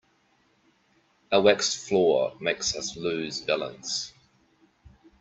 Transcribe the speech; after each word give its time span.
A 1.31 1.39
waxed 1.39 1.87
floor 1.87 2.33
makes 2.39 2.75
us 2.75 2.97
lose 2.97 3.39
balance. 3.41 4.11